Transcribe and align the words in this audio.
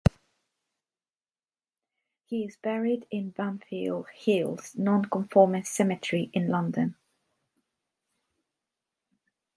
He 2.25 2.43
is 2.45 2.57
buried 2.57 3.05
in 3.11 3.33
Bunhill 3.33 4.07
Fields 4.19 4.75
non-conformist 4.75 5.71
cemetery, 5.71 6.31
in 6.33 6.47
London. 6.47 6.95